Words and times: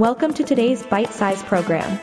Welcome 0.00 0.32
to 0.32 0.44
today's 0.44 0.82
bite-sized 0.82 1.44
program. 1.44 2.00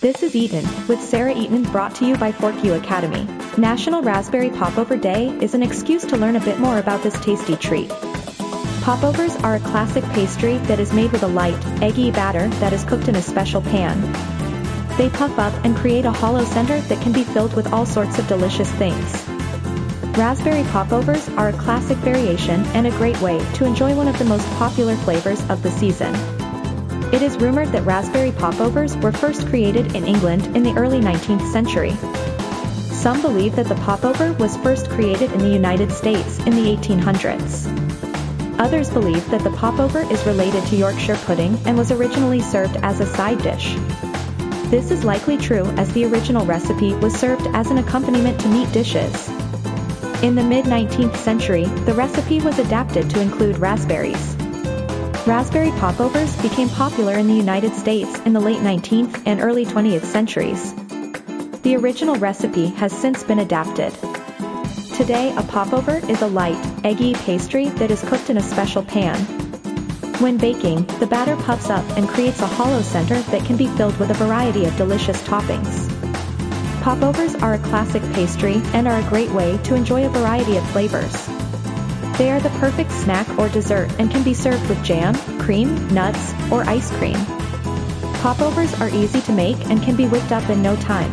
This 0.00 0.22
is 0.22 0.36
Eaton, 0.36 0.64
with 0.86 1.02
Sarah 1.02 1.36
Eaton 1.36 1.64
brought 1.64 1.92
to 1.96 2.06
you 2.06 2.16
by 2.16 2.30
ForkU 2.30 2.78
Academy. 2.78 3.24
National 3.58 4.00
Raspberry 4.00 4.50
Popover 4.50 4.96
Day 4.96 5.36
is 5.40 5.54
an 5.54 5.64
excuse 5.64 6.04
to 6.04 6.16
learn 6.16 6.36
a 6.36 6.44
bit 6.44 6.60
more 6.60 6.78
about 6.78 7.02
this 7.02 7.18
tasty 7.18 7.56
treat. 7.56 7.88
Popovers 8.82 9.34
are 9.38 9.56
a 9.56 9.58
classic 9.58 10.04
pastry 10.10 10.58
that 10.68 10.78
is 10.78 10.92
made 10.92 11.10
with 11.10 11.24
a 11.24 11.26
light, 11.26 11.58
eggy 11.82 12.12
batter 12.12 12.46
that 12.60 12.72
is 12.72 12.84
cooked 12.84 13.08
in 13.08 13.16
a 13.16 13.22
special 13.22 13.60
pan. 13.60 14.00
They 14.96 15.10
puff 15.10 15.36
up 15.36 15.64
and 15.64 15.76
create 15.76 16.04
a 16.04 16.12
hollow 16.12 16.44
center 16.44 16.80
that 16.80 17.02
can 17.02 17.10
be 17.10 17.24
filled 17.24 17.56
with 17.56 17.72
all 17.72 17.86
sorts 17.86 18.20
of 18.20 18.28
delicious 18.28 18.70
things. 18.74 19.26
Raspberry 20.16 20.62
popovers 20.70 21.28
are 21.30 21.48
a 21.48 21.54
classic 21.54 21.96
variation 21.98 22.64
and 22.66 22.86
a 22.86 22.96
great 22.98 23.20
way 23.20 23.44
to 23.54 23.64
enjoy 23.64 23.96
one 23.96 24.06
of 24.06 24.16
the 24.16 24.24
most 24.26 24.48
popular 24.58 24.94
flavors 24.94 25.40
of 25.50 25.64
the 25.64 25.72
season. 25.72 26.14
It 27.12 27.22
is 27.22 27.36
rumored 27.38 27.72
that 27.72 27.84
raspberry 27.84 28.30
popovers 28.30 28.96
were 28.98 29.10
first 29.10 29.48
created 29.48 29.96
in 29.96 30.06
England 30.06 30.56
in 30.56 30.62
the 30.62 30.72
early 30.74 31.00
19th 31.00 31.50
century. 31.50 31.96
Some 32.94 33.20
believe 33.20 33.56
that 33.56 33.66
the 33.66 33.74
popover 33.76 34.32
was 34.34 34.56
first 34.58 34.88
created 34.90 35.32
in 35.32 35.38
the 35.40 35.48
United 35.48 35.90
States 35.90 36.38
in 36.40 36.54
the 36.54 36.76
1800s. 36.76 37.66
Others 38.60 38.90
believe 38.90 39.28
that 39.30 39.42
the 39.42 39.50
popover 39.50 40.02
is 40.12 40.24
related 40.24 40.64
to 40.66 40.76
Yorkshire 40.76 41.16
pudding 41.24 41.58
and 41.66 41.76
was 41.76 41.90
originally 41.90 42.40
served 42.40 42.76
as 42.82 43.00
a 43.00 43.06
side 43.06 43.42
dish. 43.42 43.74
This 44.70 44.92
is 44.92 45.02
likely 45.02 45.36
true 45.36 45.64
as 45.78 45.92
the 45.92 46.04
original 46.04 46.46
recipe 46.46 46.94
was 46.94 47.12
served 47.12 47.48
as 47.54 47.72
an 47.72 47.78
accompaniment 47.78 48.38
to 48.42 48.48
meat 48.48 48.70
dishes. 48.70 49.28
In 50.22 50.36
the 50.36 50.44
mid-19th 50.44 51.16
century, 51.16 51.64
the 51.64 51.94
recipe 51.94 52.40
was 52.40 52.60
adapted 52.60 53.10
to 53.10 53.20
include 53.20 53.58
raspberries. 53.58 54.36
Raspberry 55.26 55.70
popovers 55.72 56.34
became 56.40 56.70
popular 56.70 57.12
in 57.18 57.28
the 57.28 57.34
United 57.34 57.74
States 57.74 58.18
in 58.20 58.32
the 58.32 58.40
late 58.40 58.60
19th 58.60 59.22
and 59.26 59.42
early 59.42 59.66
20th 59.66 60.04
centuries. 60.06 60.74
The 61.60 61.76
original 61.76 62.16
recipe 62.16 62.68
has 62.68 62.90
since 62.90 63.22
been 63.22 63.40
adapted. 63.40 63.92
Today 64.94 65.34
a 65.36 65.42
popover 65.42 65.98
is 66.10 66.22
a 66.22 66.26
light, 66.26 66.58
eggy 66.86 67.12
pastry 67.12 67.68
that 67.68 67.90
is 67.90 68.00
cooked 68.00 68.30
in 68.30 68.38
a 68.38 68.42
special 68.42 68.82
pan. 68.82 69.18
When 70.20 70.38
baking, 70.38 70.86
the 71.00 71.06
batter 71.06 71.36
puffs 71.36 71.68
up 71.68 71.84
and 71.98 72.08
creates 72.08 72.40
a 72.40 72.46
hollow 72.46 72.80
center 72.80 73.20
that 73.20 73.44
can 73.44 73.58
be 73.58 73.68
filled 73.68 73.98
with 73.98 74.10
a 74.10 74.14
variety 74.14 74.64
of 74.64 74.76
delicious 74.78 75.20
toppings. 75.28 75.86
Popovers 76.80 77.34
are 77.34 77.54
a 77.54 77.58
classic 77.58 78.02
pastry 78.14 78.62
and 78.72 78.88
are 78.88 79.00
a 79.00 79.08
great 79.10 79.30
way 79.32 79.58
to 79.64 79.74
enjoy 79.74 80.06
a 80.06 80.08
variety 80.08 80.56
of 80.56 80.66
flavors. 80.70 81.39
They 82.20 82.30
are 82.30 82.38
the 82.38 82.50
perfect 82.60 82.92
snack 82.92 83.26
or 83.38 83.48
dessert 83.48 83.90
and 83.98 84.10
can 84.10 84.22
be 84.22 84.34
served 84.34 84.68
with 84.68 84.84
jam, 84.84 85.14
cream, 85.38 85.88
nuts, 85.88 86.34
or 86.52 86.64
ice 86.64 86.90
cream. 86.98 87.16
Popovers 88.20 88.78
are 88.78 88.90
easy 88.90 89.22
to 89.22 89.32
make 89.32 89.56
and 89.70 89.82
can 89.82 89.96
be 89.96 90.06
whipped 90.06 90.30
up 90.30 90.46
in 90.50 90.60
no 90.60 90.76
time. 90.76 91.10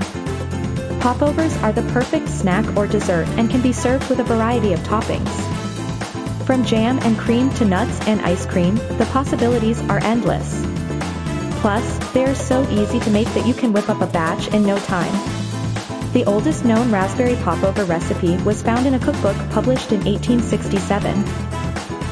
Popovers 1.00 1.56
are 1.64 1.72
the 1.72 1.90
perfect 1.94 2.28
snack 2.28 2.66
or 2.76 2.88
dessert 2.88 3.26
and 3.38 3.50
can 3.50 3.62
be 3.62 3.72
served 3.72 4.10
with 4.10 4.20
a 4.20 4.24
variety 4.26 4.74
of 4.74 4.82
toppings. 4.82 5.32
From 6.46 6.66
jam 6.66 7.00
and 7.00 7.18
cream 7.18 7.52
to 7.52 7.64
nuts 7.64 8.06
and 8.06 8.20
ice 8.24 8.46
cream, 8.46 8.76
the 8.98 9.08
possibilities 9.14 9.80
are 9.84 10.04
endless. 10.04 10.62
Plus, 11.62 12.00
they 12.12 12.26
are 12.26 12.36
so 12.36 12.70
easy 12.70 13.00
to 13.00 13.10
make 13.12 13.34
that 13.34 13.48
you 13.48 13.54
can 13.54 13.72
whip 13.72 13.88
up 13.88 14.02
a 14.02 14.08
batch 14.08 14.50
in 14.50 14.66
no 14.66 14.78
time. 14.80 15.37
The 16.14 16.24
oldest 16.26 16.64
known 16.64 16.90
raspberry 16.90 17.36
popover 17.38 17.84
recipe 17.84 18.38
was 18.38 18.64
found 18.64 18.88
in 18.88 18.94
a 18.94 19.00
cookbook 19.00 19.38
published 19.50 19.92
in 19.92 20.04
1867. 20.06 21.24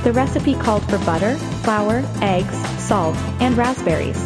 The 0.04 0.14
recipe 0.14 0.54
called 0.54 0.88
for 0.90 0.98
butter, 1.00 1.36
flour, 1.64 2.04
eggs, 2.22 2.56
salt, 2.84 3.16
and 3.40 3.58
raspberries. 3.58 4.24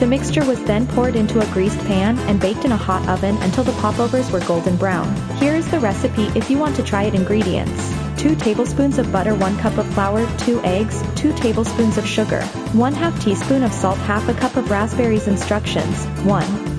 The 0.00 0.06
mixture 0.08 0.44
was 0.44 0.60
then 0.64 0.88
poured 0.88 1.14
into 1.14 1.38
a 1.38 1.52
greased 1.52 1.78
pan 1.80 2.18
and 2.20 2.40
baked 2.40 2.64
in 2.64 2.72
a 2.72 2.76
hot 2.76 3.06
oven 3.08 3.36
until 3.42 3.62
the 3.62 3.78
popovers 3.80 4.32
were 4.32 4.40
golden 4.40 4.76
brown. 4.76 5.14
Here 5.36 5.54
is 5.54 5.70
the 5.70 5.78
recipe 5.78 6.24
if 6.34 6.50
you 6.50 6.58
want 6.58 6.74
to 6.76 6.82
try 6.82 7.04
it 7.04 7.14
ingredients. 7.14 7.94
2 8.16 8.34
tablespoons 8.36 8.98
of 8.98 9.12
butter 9.12 9.34
1 9.34 9.58
cup 9.58 9.78
of 9.78 9.86
flour 9.94 10.26
2 10.38 10.60
eggs 10.62 11.02
2 11.16 11.32
tablespoons 11.34 11.98
of 11.98 12.06
sugar 12.06 12.42
1 12.72 12.92
half 12.92 13.20
teaspoon 13.20 13.64
of 13.64 13.72
salt 13.72 13.98
half 13.98 14.28
a 14.28 14.34
cup 14.34 14.56
of 14.56 14.70
raspberries 14.70 15.26
instructions 15.26 16.04
1 16.24 16.71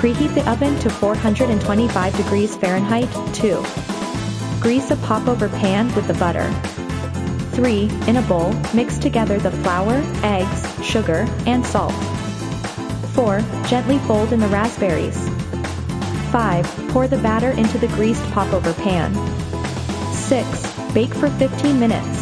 Preheat 0.00 0.34
the 0.34 0.50
oven 0.50 0.78
to 0.78 0.88
425 0.88 2.16
degrees 2.16 2.56
Fahrenheit. 2.56 3.10
2. 3.34 3.62
Grease 4.58 4.90
a 4.90 4.96
popover 4.96 5.50
pan 5.50 5.94
with 5.94 6.06
the 6.06 6.14
butter. 6.14 6.50
3. 7.52 7.82
In 8.08 8.16
a 8.16 8.22
bowl, 8.22 8.54
mix 8.72 8.96
together 8.96 9.38
the 9.38 9.50
flour, 9.50 10.02
eggs, 10.22 10.82
sugar, 10.82 11.26
and 11.44 11.66
salt. 11.66 11.92
4. 13.12 13.42
Gently 13.66 13.98
fold 13.98 14.32
in 14.32 14.40
the 14.40 14.48
raspberries. 14.48 15.28
5. 16.32 16.64
Pour 16.88 17.06
the 17.06 17.18
batter 17.18 17.50
into 17.50 17.76
the 17.76 17.88
greased 17.88 18.24
popover 18.30 18.72
pan. 18.72 19.12
6. 20.14 20.94
Bake 20.94 21.12
for 21.12 21.28
15 21.28 21.78
minutes. 21.78 22.20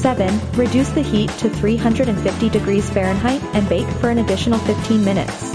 7. 0.00 0.40
Reduce 0.52 0.88
the 0.92 1.02
heat 1.02 1.28
to 1.32 1.50
350 1.50 2.48
degrees 2.48 2.88
Fahrenheit 2.88 3.42
and 3.52 3.68
bake 3.68 3.88
for 4.00 4.08
an 4.08 4.16
additional 4.16 4.58
15 4.60 5.04
minutes. 5.04 5.53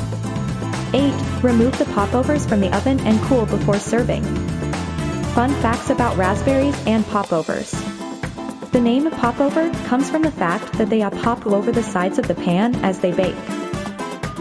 8. 0.94 1.44
Remove 1.44 1.78
the 1.78 1.86
popovers 1.86 2.46
from 2.46 2.60
the 2.60 2.76
oven 2.76 3.00
and 3.02 3.20
cool 3.22 3.46
before 3.46 3.80
serving. 3.80 4.24
Fun 5.34 5.52
facts 5.62 5.90
about 5.90 6.18
raspberries 6.18 6.76
and 6.86 7.06
popovers. 7.08 7.72
The 8.72 8.80
name 8.80 9.10
popover 9.12 9.72
comes 9.86 10.10
from 10.10 10.22
the 10.22 10.32
fact 10.32 10.74
that 10.74 10.90
they 10.90 11.02
pop 11.02 11.46
over 11.48 11.72
the 11.72 11.84
sides 11.84 12.20
of 12.20 12.28
the 12.28 12.36
pan 12.36 12.76
as 12.84 13.00
they 13.00 13.12
bake. 13.12 13.36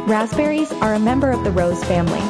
Raspberries 0.07 0.73
are 0.73 0.95
a 0.95 0.99
member 0.99 1.31
of 1.31 1.45
the 1.45 1.51
rose 1.51 1.83
family. 1.85 2.21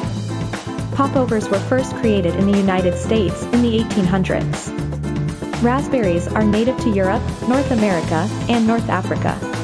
Popovers 0.95 1.49
were 1.49 1.59
first 1.59 1.95
created 1.95 2.35
in 2.35 2.51
the 2.51 2.57
United 2.57 2.97
States 2.97 3.43
in 3.43 3.61
the 3.61 3.79
1800s. 3.79 4.73
Raspberries 5.61 6.27
are 6.27 6.43
native 6.43 6.77
to 6.79 6.89
Europe, 6.89 7.23
North 7.47 7.71
America, 7.71 8.27
and 8.49 8.65
North 8.65 8.87
Africa. 8.89 9.58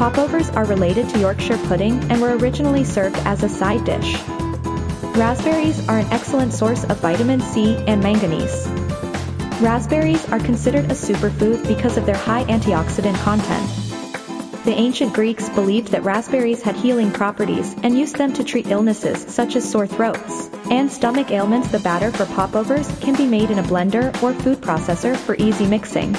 Popovers 0.00 0.48
are 0.56 0.64
related 0.64 1.10
to 1.10 1.18
Yorkshire 1.18 1.58
pudding 1.66 2.02
and 2.10 2.22
were 2.22 2.34
originally 2.38 2.84
served 2.84 3.16
as 3.26 3.42
a 3.42 3.50
side 3.50 3.84
dish. 3.84 4.18
Raspberries 5.14 5.86
are 5.90 5.98
an 5.98 6.06
excellent 6.06 6.54
source 6.54 6.84
of 6.84 7.00
vitamin 7.00 7.42
C 7.42 7.76
and 7.86 8.02
manganese. 8.02 8.66
Raspberries 9.60 10.26
are 10.30 10.38
considered 10.38 10.86
a 10.86 10.94
superfood 10.94 11.68
because 11.68 11.98
of 11.98 12.06
their 12.06 12.16
high 12.16 12.44
antioxidant 12.44 13.16
content. 13.16 14.64
The 14.64 14.72
ancient 14.72 15.12
Greeks 15.12 15.50
believed 15.50 15.88
that 15.88 16.02
raspberries 16.02 16.62
had 16.62 16.76
healing 16.76 17.12
properties 17.12 17.74
and 17.82 17.98
used 17.98 18.16
them 18.16 18.32
to 18.32 18.42
treat 18.42 18.68
illnesses 18.68 19.22
such 19.30 19.54
as 19.54 19.70
sore 19.70 19.86
throats 19.86 20.48
and 20.70 20.90
stomach 20.90 21.30
ailments. 21.30 21.68
The 21.68 21.78
batter 21.80 22.10
for 22.10 22.24
popovers 22.24 22.88
can 23.02 23.16
be 23.16 23.26
made 23.26 23.50
in 23.50 23.58
a 23.58 23.64
blender 23.64 24.06
or 24.22 24.32
food 24.32 24.62
processor 24.62 25.14
for 25.14 25.34
easy 25.34 25.66
mixing. 25.66 26.16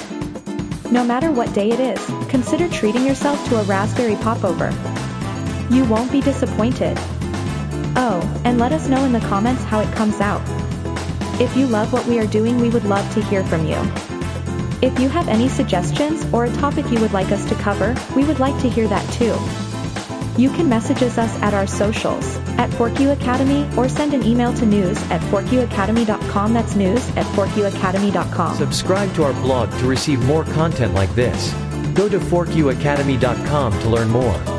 No 0.92 1.02
matter 1.02 1.32
what 1.32 1.52
day 1.52 1.70
it 1.70 1.80
is, 1.80 2.21
consider 2.32 2.66
treating 2.66 3.04
yourself 3.04 3.46
to 3.46 3.60
a 3.60 3.62
raspberry 3.64 4.16
popover. 4.16 4.70
You 5.68 5.84
won't 5.84 6.10
be 6.10 6.22
disappointed. 6.22 6.96
Oh, 7.94 8.22
and 8.46 8.58
let 8.58 8.72
us 8.72 8.88
know 8.88 9.04
in 9.04 9.12
the 9.12 9.20
comments 9.20 9.62
how 9.64 9.80
it 9.80 9.94
comes 9.94 10.18
out. 10.18 10.40
If 11.38 11.54
you 11.54 11.66
love 11.66 11.92
what 11.92 12.06
we 12.06 12.18
are 12.18 12.26
doing 12.26 12.58
we 12.58 12.70
would 12.70 12.86
love 12.86 13.06
to 13.12 13.22
hear 13.22 13.44
from 13.44 13.66
you. 13.66 13.76
If 14.80 14.98
you 14.98 15.10
have 15.10 15.28
any 15.28 15.50
suggestions 15.50 16.24
or 16.32 16.46
a 16.46 16.52
topic 16.54 16.90
you 16.90 16.98
would 17.00 17.12
like 17.12 17.30
us 17.30 17.46
to 17.50 17.54
cover, 17.56 17.94
we 18.16 18.24
would 18.24 18.40
like 18.40 18.58
to 18.62 18.70
hear 18.70 18.88
that 18.88 19.06
too. 19.12 19.36
You 20.40 20.48
can 20.56 20.70
message 20.70 21.02
us 21.02 21.18
at 21.18 21.52
our 21.52 21.66
socials, 21.66 22.36
at 22.56 22.70
ForkU 22.70 23.12
Academy, 23.12 23.68
or 23.76 23.90
send 23.90 24.14
an 24.14 24.24
email 24.24 24.54
to 24.54 24.64
news 24.64 24.96
at 25.10 25.20
forkuacademy.com. 25.32 26.54
That's 26.54 26.76
news 26.76 27.06
at 27.10 27.26
forkuacademy.com. 27.36 28.56
Subscribe 28.56 29.14
to 29.16 29.24
our 29.24 29.34
blog 29.34 29.70
to 29.80 29.86
receive 29.86 30.24
more 30.24 30.44
content 30.44 30.94
like 30.94 31.14
this. 31.14 31.52
Go 31.94 32.08
to 32.08 32.18
forkuacademy.com 32.18 33.78
to 33.80 33.88
learn 33.88 34.08
more. 34.08 34.51